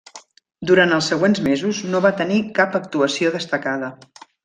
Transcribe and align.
Durant 0.71 0.95
els 0.95 1.09
següents 1.13 1.43
mesos 1.49 1.83
no 1.93 2.03
va 2.07 2.15
tenir 2.25 2.43
cap 2.61 2.81
actuació 2.83 3.37
destacada. 3.41 3.97